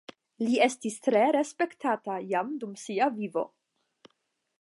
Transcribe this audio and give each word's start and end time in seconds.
Li 0.43 0.55
estis 0.67 0.95
tre 1.07 1.19
respektata 1.35 2.15
jam 2.31 2.49
dum 2.63 2.73
sia 2.85 3.11
vivo. 3.19 3.45